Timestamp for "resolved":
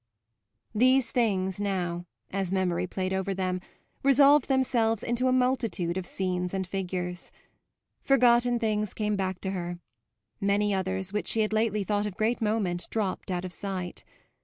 4.01-4.47